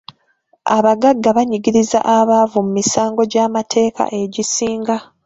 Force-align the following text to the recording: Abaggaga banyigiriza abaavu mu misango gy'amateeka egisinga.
Abaggaga 0.75 1.27
banyigiriza 1.37 1.99
abaavu 2.17 2.57
mu 2.65 2.71
misango 2.77 3.21
gy'amateeka 3.31 4.03
egisinga. 4.21 4.95